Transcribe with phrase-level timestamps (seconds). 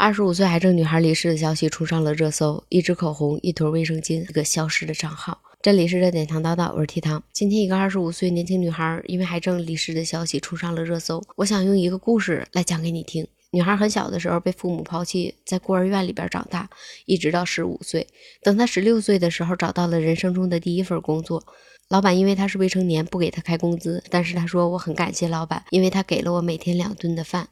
[0.00, 5.38] 二十五岁癌症女孩离世的消息冲上了热搜，一支口红，一坨卫生巾，一个消失的账号。
[5.60, 7.22] 这里是热点糖叨叨，我是提糖。
[7.34, 13.28] 今天一个二十五岁年轻女孩因为癌症离世的消息冲上了热搜，我想用一个故事来讲给你听。
[13.50, 16.70] 女孩很小的时候被父母抛弃，在孤儿院里边长大，
[17.04, 18.06] 一直到十五岁。
[18.42, 21.44] 等她十六岁的时候，找到了人生中的第一份工作。
[21.90, 27.50] 老板因为她是未成年，不给她开工资，但是她说我很感谢老板，因为他给了我每天两顿的饭。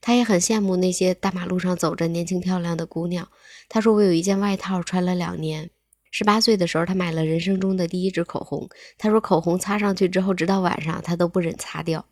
[0.00, 3.28] 他也很羡慕那些大马路上走着年轻漂亮的姑娘。
[3.68, 5.70] 他说：“我有一件外套穿了两年。
[6.10, 8.68] 十八岁的时候，他买了人生中的第一支口红。
[8.96, 12.06] 他说，口红擦上去之后，直到晚上他都不忍擦掉，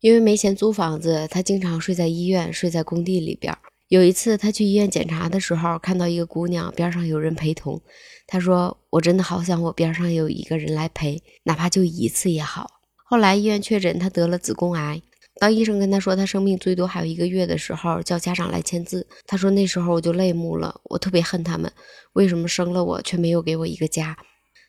[0.00, 3.56] 因为没钱租房子，他经常睡在医院，睡在工地里边。
[3.88, 7.80] 有一次他去医院检查的时候，看到一个姑娘边上有人陪同。
[8.26, 12.68] 他说：我真的好想我边上有一个人来陪，哪怕就一次也好。
[13.04, 15.00] 后来医院确诊他得了子宫癌。”
[15.40, 19.08] 当医生跟他说他生命最多还有一个月的时候，叫家长来签字。
[19.26, 21.72] 他说那时候我就泪目了，我特别恨他们，
[22.12, 24.18] 为什么生了我却没有给我一个家？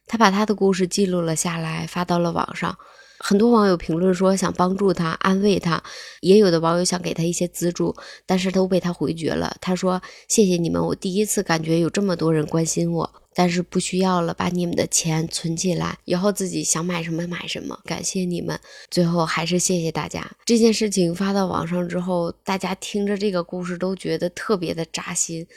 [0.08, 2.78] 他把他的故事记录了下来，发到了网上。
[3.20, 5.84] 很多网友评论说想帮助他、安慰他，
[6.22, 7.94] 也有的网友想给他一些资助，
[8.26, 9.56] 但是都被他回绝了。
[9.60, 17.80] 他说：“谢谢你们，我第一次感觉有这么多人关心我。”但是不需要了，把你们的钱存起来，以后自己想买什么买什么。
[17.86, 20.30] 感谢你们，最后还是谢谢大家。
[20.46, 25.48] 这件事情发到网上之后，大家听着这个故事都觉得特别的扎心。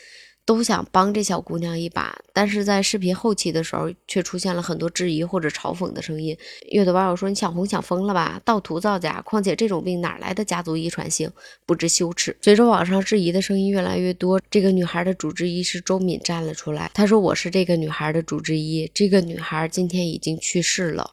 [0.47, 6.37] 都想帮这小姑娘一把，但是在视频后期的时候，却出现了很多质疑或者嘲讽的声音。
[6.71, 8.39] 有的网友说：“你想红想疯了吧？
[8.45, 11.31] 盗图造假，况且这种病哪来的家族遗传性？
[11.65, 21.13] 不知羞耻。”随着网上质疑的声音越来越多，这个女孩的主治医师周敏站了出来，她说：“我是这个女孩的主治医，这个女孩今天已经去世了。”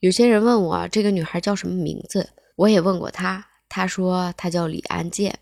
[0.00, 5.38] 有些人问我这个女孩叫什么名字，我也问过她，她说她叫李安建，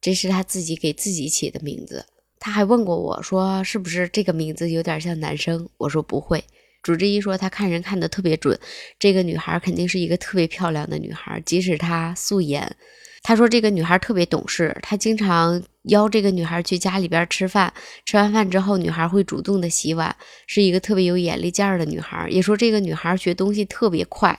[0.00, 2.04] 这是她自己给自己起的名字。
[2.46, 6.44] 他还问过我说：“是不是这个名字有点像男生？”我说：“不会。”
[6.80, 8.56] 主治医说他看人看得特别准，
[9.00, 12.76] 这个女孩肯定是一个特别漂亮的女孩，即使她素颜。
[13.24, 17.74] 他说这个女孩特别懂事，他经常邀这个女孩去家里边吃饭，
[18.04, 20.14] 吃完饭之后，女孩会主动的洗碗，
[20.46, 22.28] 是一个特别有眼力劲儿的女孩。
[22.30, 24.38] 也说这个女孩学东西特别快，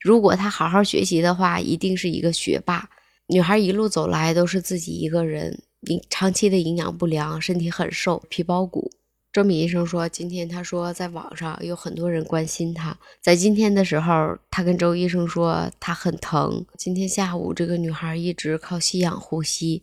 [0.00, 2.88] 如果她好好学习的话，一定是一个学霸。
[3.28, 5.62] 女孩一路走来都是自己一个人。
[5.86, 8.90] 营长期的营养不良，身体很瘦，皮包骨。
[9.32, 12.96] 周敏医生说，今天他说在网上有很多人关心他。
[13.20, 16.64] 在今天的时候，他跟周医生说他很疼。
[16.78, 19.82] 今天下午，这个女孩一直靠吸氧呼吸，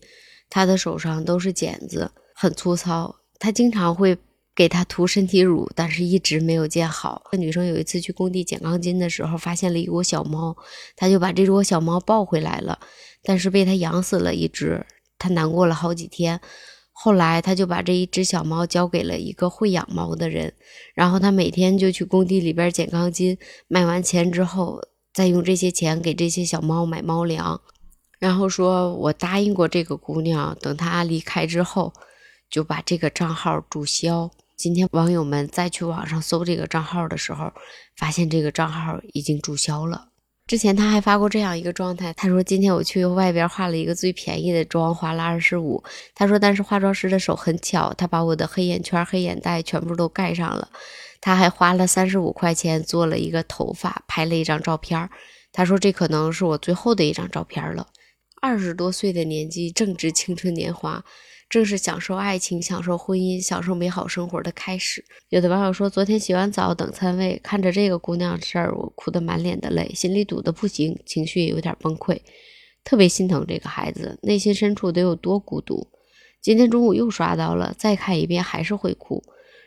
[0.50, 3.14] 她的手上都是茧子，很粗糙。
[3.40, 4.18] 他经常会
[4.56, 7.24] 给她涂身体乳，但是一直没有见好。
[7.30, 10.56] 这女生有一次去工地捡钢筋的时候，发现了一窝小猫，
[10.96, 12.80] 她就把这窝小猫抱回来了，
[13.22, 14.86] 但是被他养死了一只。
[15.22, 16.42] 他难过了好几天，
[16.92, 20.52] 后来他就把这一只小猫交给了一个会养猫的人，
[20.96, 23.38] 然后他每天就去工地里边捡钢筋，
[23.68, 24.82] 卖完钱之后，
[25.14, 27.62] 再用这些钱给这些小猫买猫粮，
[28.18, 31.94] 然后说我答应过这个姑娘，等她离开之后，
[32.50, 34.32] 就把这个账号注销。
[34.58, 37.52] 今天网友们再去网上搜这个账号的时候，
[37.96, 40.11] 发现这个账号已经注销了。
[40.52, 45.82] 之前他还发过这样一个状态，他说今天我去外边化了一个最便宜的妆，花了二十五。
[46.14, 50.68] 他说但是化妆师的手很巧，他把我的黑眼圈、黑眼袋全部都盖上了。
[51.22, 55.10] 他还花了三十五块钱做了一个头发，拍了一张照片。
[55.54, 57.88] 他说这可能是我最后的一张照片了。
[58.42, 61.02] 二十多岁的年纪，正值青春年华。
[61.52, 65.04] 正是享受爱情、享受婚姻、享受美好生活的开始。
[65.28, 72.18] 有的网友说，昨天洗完澡等餐位，看着这个姑娘的事儿，我哭得满脸的泪，心里堵得不行，情绪也有点崩溃，
[72.86, 75.86] 特别心疼这个孩子，内心深处得有多孤独。
[76.42, 79.22] 今天中午又刷到了，再看一遍还是会哭。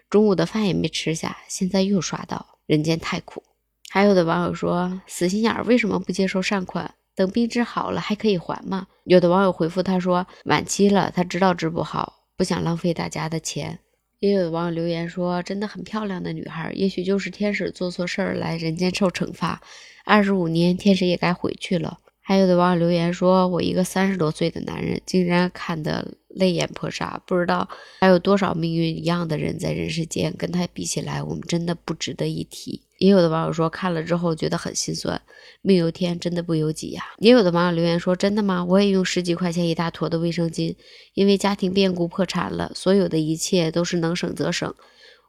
[0.09, 3.43] 中午的饭也没吃下，现在又刷到，人间太苦。
[3.91, 6.95] 还有的网友说，死心眼儿，为什么不接受善款？
[7.17, 8.87] 等病治好了还可以还吗？
[9.05, 13.79] 有的网友回复他说：“晚期了，他知道治不好，不想浪费大家的钱。”
[14.21, 19.61] 也有的网友留言说：“真的很漂亮的女孩，也许就是天使做错事儿来人间受惩罚，
[20.05, 27.69] 二十五年天使也该回去了。”还有的网友留言说：“我一个三十多岁的男人，竟然看得泪眼婆娑，不知道
[28.01, 35.21] 还有多少命运一样的人在人世间，跟他比起来，我们真的不值得一提。”也有的网友说看了之后觉得很心酸，
[35.61, 37.05] 命由天，真的不由己呀。
[37.19, 38.65] 也有的网友留言说：“真的吗？
[38.65, 40.75] 我也用十几块钱一大坨的卫生巾，
[41.13, 44.75] 因为家庭变故破产了，所有的一切都是能省则省。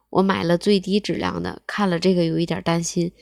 [0.08, 3.12] 我买了最低质量的，看了这个有一点担心，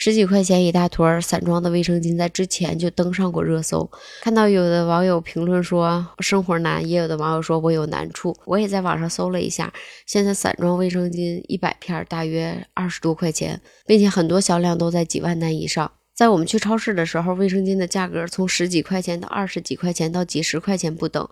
[0.00, 3.90] 十几块钱一大坨散装的卫生巾，在之前就登上过热搜。
[4.22, 8.32] 看到有的网友评论说生活难，也有的网友说我有难处。
[8.44, 9.72] 我也在网上搜了一下，
[10.06, 15.90] 现在散装卫生巾一百片大约二十多块钱，并且很多销量都在几万单以上。
[16.14, 21.28] 在我们去超市的时候，卫生巾的价格从十几块钱到二十几块钱到几十块钱不等。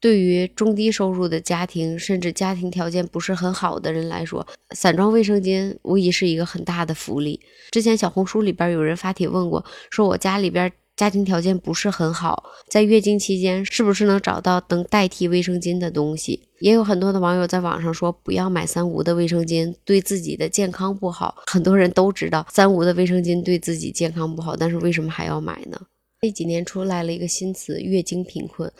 [0.00, 7.40] 对于中低收入的家庭，甚至家庭条件不是很好的人来说，散装卫生巾无疑是一个很大的福利。
[7.70, 16.48] 之前小红书里边有人发帖问过，说我家里边家庭条件不是很好，在月经期间是不是能找到能代替卫生巾的东西？
[16.60, 21.34] 也有很多的网友在网上说，不要买三无的卫生巾，对自己的健康不好。
[21.46, 25.80] 很多人都知道三无的卫生巾对自己健康不好，但是为什么还要买呢？
[26.20, 28.72] 这几年出来了一个新词——月经贫困。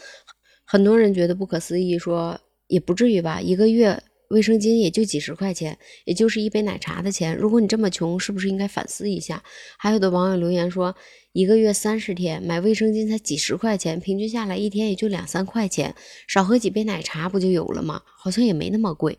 [0.64, 7.36] 很多人觉得不可思议，说也不至于吧，一个月卫生巾也就几十块钱，也就是一杯奶茶的钱。
[7.36, 9.42] 如果你这么穷，是不是应该反思一下？
[9.78, 10.96] 还有的网友留言说，
[11.32, 15.94] 一个月三十天买卫生巾才几十块钱，平均下来一天也就两三块钱，
[16.26, 18.00] 少喝几杯奶茶不就有了吗？
[18.16, 19.18] 好像也没那么贵。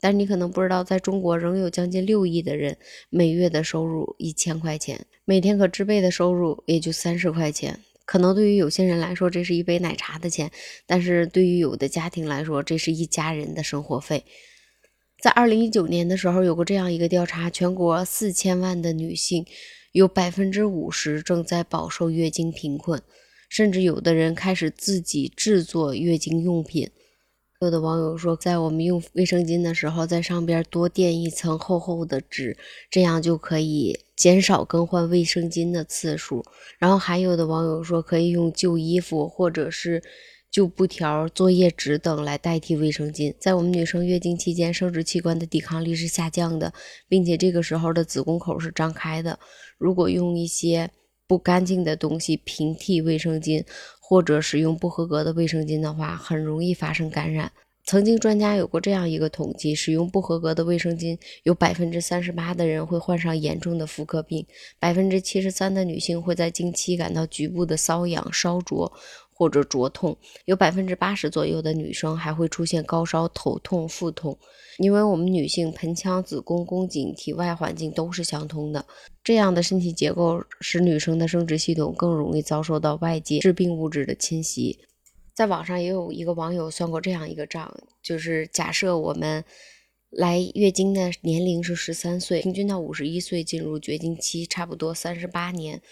[0.00, 2.76] 但你可能不知道，在中国仍有将近六亿的人
[3.10, 7.80] 每月的收入一千块钱，每天可支配的收入也就三十块钱。
[8.04, 10.50] 可能对于有些人来说，这是一杯奶茶的钱，
[10.86, 14.24] 但是对于有的家庭来说，这是一家人的生活费。
[15.22, 19.46] 在二零一九年的时候，有过这样一个调查：全国四千万的女性，
[19.92, 23.00] 有百分之五十正在饱受月经贫困，
[23.48, 26.90] 甚至有的人开始自己制作月经用品。
[27.60, 32.56] 有的网友说，在我们用卫生巾的时候，在上边多垫一层厚厚的纸，
[32.90, 36.44] 这样就可以减少更换卫生巾的次数。
[36.78, 40.02] 然后还有的网友说，可以用旧衣服或者是
[40.50, 43.34] 旧布条、作业纸等来代替卫生巾。
[43.40, 46.72] 在我们女生月经期间，生殖器官的抵抗力是下降的，
[47.08, 49.38] 并且这个时候的子宫口是张开的。
[49.78, 50.90] 如果用一些
[51.26, 53.64] 不干净的东西平替卫生巾，
[54.06, 57.50] 或者使用不合格的卫生巾的话，很容易发生感染。
[57.86, 64.46] 曾经专家有过这样一个统计：使用不合格的卫生巾，有百分之三十八的人会患上严重的妇科病，
[64.78, 68.92] 百分之七十三的女性会在经期感到局部的瘙痒、烧灼。
[69.34, 74.38] 或者灼痛，有百分之八十左右的女生还会出现高烧、头痛、腹痛，
[74.78, 78.86] 因为我们女性盆腔、子宫、宫颈、体外环境都是相通的，
[79.22, 84.78] 这样的身体结构使女生的生殖系统更容易遭受到外界致病物质的侵袭。
[85.34, 89.44] 在网上也有一个网友算过这样一个账，就是假设我们
[90.10, 95.82] 来月经的年龄是十三岁，平均到五十一岁进入绝经期，差不多三十八年。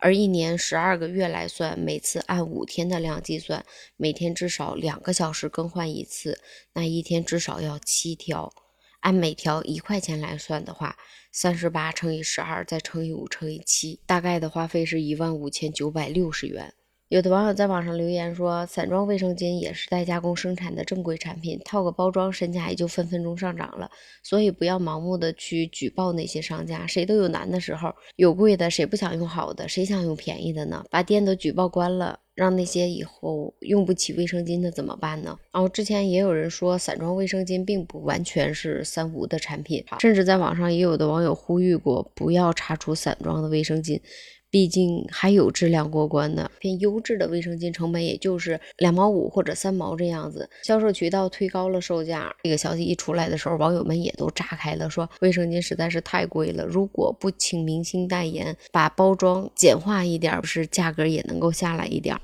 [0.00, 3.64] 而一年十二个月来算，每次按五天的量计算，
[3.96, 6.40] 每天至少两个小时更换一次，
[6.72, 8.52] 那一天至少要七条。
[9.00, 10.96] 按每条一块钱来算的话，
[11.30, 16.74] 三十八乘以十二再乘以五乘以七，大概的花费是一万五千九百六十元。
[17.10, 23.90] 有的网友在网上留言说，散装卫生巾也是代加工生产的正规产品，套个包装，身价也就分分钟上涨了。
[24.22, 30.84] 所以不要盲目的去举报那些商家，谁都有难的时候，有贵的谁不想用好的，谁想用便宜的呢？
[30.88, 35.36] 把店都举报关了，让那些以后用不起卫生巾的怎么办呢？
[35.50, 44.00] 然后之前也有人说，散装卫生巾并不完全是三无的产品，甚至在网上也有的网友呼吁过，不要查出散装的卫生巾。
[44.50, 50.48] 毕竟还有质量过关的偏优质的卫生巾，成本也就是两毛五或者三毛这样子。
[50.62, 56.64] 销售渠道推高了售价，这个消息一出来的时候，网友们也都炸开了，说卫生巾实在是太贵了。
[56.64, 62.16] 如果不请明星代言，把包装简化一点，不是价格也能够下来一点。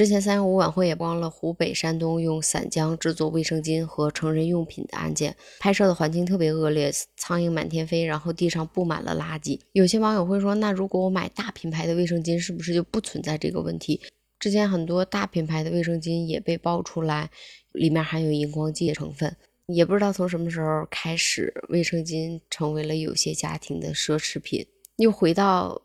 [0.00, 9.60] 之前三幺五晚会也曝光了湖北、山东用散浆制作卫生巾和成人用品的案件，拍摄的环境特别恶劣，苍蝇满天飞，然后地上布满了垃圾。
[9.72, 14.00] 有些网友会说，那如果我买大品牌的卫生巾，是不是就不存在这个问题？
[14.38, 17.28] 之前很多大品牌的卫生巾也被爆出来，
[17.72, 24.66] 里面含有荧光剂成分，也不知道从什么时候开始，卫生巾成为了有些家庭的奢侈品。
[24.96, 25.82] 又回到。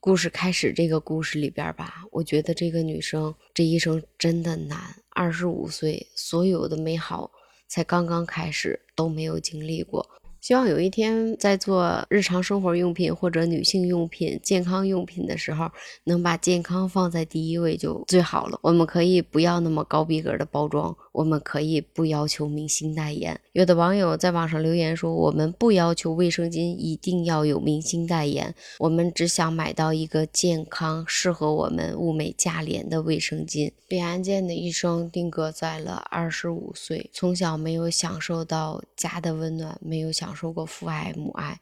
[0.00, 4.94] 故事开始，这个故事里边吧，我觉得这个女生这一生真的难。
[5.10, 7.32] 二十五岁，所有的美好
[7.66, 10.08] 才刚刚开始，都没有经历过。
[10.40, 15.70] 希望有一天在做日常生活用品或者女性用品、健康用品的时候，
[16.04, 18.58] 能把健康放在第一位就最好了。
[18.62, 23.38] 我们可以不要那么高逼格的包装，我们可以不要求明星代言。
[23.52, 41.58] 有的网友在网上留言说：“我们不要求卫生巾一定要有明星代言，我们只想买到一个健康、适合我们物美价廉的卫生巾。”李安健的一生定格在了二十五岁，从小没有享受到家的温暖，没有享享受过父爱母爱，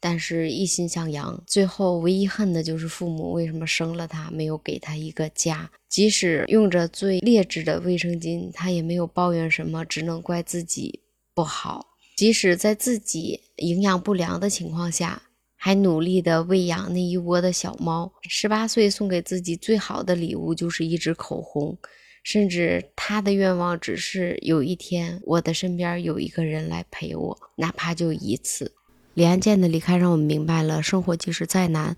[0.00, 5.70] 但是一心向阳，最后唯一恨的就是父母为什么生了他，没有给他一个家。
[5.88, 11.00] 即使用着最劣质的卫生巾，他也没有抱怨什么，只能怪自己
[11.32, 11.86] 不好。
[12.16, 15.22] 即使在自己营养不良的情况下，
[15.54, 18.12] 还努力的喂养那一窝的小猫。
[18.28, 21.78] 十八岁送给自己最好的礼物就是一支口红，
[22.22, 28.72] 甚至他的愿望只是有一天我的身边有一个人来陪我，哪怕就一次。
[29.14, 31.96] 李安健的离开让我们明白了，生活即使再难，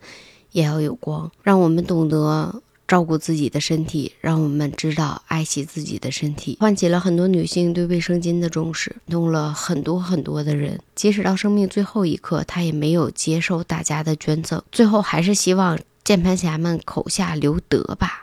[0.53, 10.81] 也要有光，让我们懂得照顾自己的身体，让我们知道爱惜自己的身体，唤起了很多女性对卫生巾的重视，动了很多很多的人。
[10.95, 18.19] 即使到生命最后一刻，他也没有接受大家的捐赠，最后还是希望键盘侠们口下留德吧。